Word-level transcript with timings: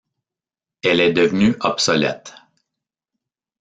Elle 0.81 0.99
est 0.99 1.13
devenue 1.13 1.55
obsolète. 1.59 2.33